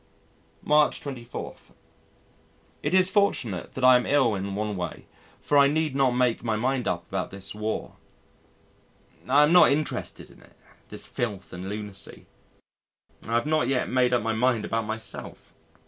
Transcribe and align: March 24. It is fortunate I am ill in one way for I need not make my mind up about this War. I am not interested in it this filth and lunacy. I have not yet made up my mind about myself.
March 0.63 0.99
24. 0.99 1.53
It 2.81 2.95
is 2.95 3.11
fortunate 3.11 3.77
I 3.77 3.95
am 3.95 4.07
ill 4.07 4.33
in 4.33 4.55
one 4.55 4.75
way 4.75 5.05
for 5.39 5.59
I 5.59 5.67
need 5.67 5.95
not 5.95 6.15
make 6.15 6.43
my 6.43 6.55
mind 6.55 6.87
up 6.87 7.07
about 7.07 7.29
this 7.29 7.53
War. 7.53 7.97
I 9.29 9.43
am 9.43 9.53
not 9.53 9.71
interested 9.71 10.31
in 10.31 10.41
it 10.41 10.57
this 10.89 11.05
filth 11.05 11.53
and 11.53 11.69
lunacy. 11.69 12.25
I 13.27 13.35
have 13.35 13.45
not 13.45 13.67
yet 13.67 13.89
made 13.89 14.11
up 14.11 14.23
my 14.23 14.33
mind 14.33 14.65
about 14.65 14.85
myself. 14.85 15.53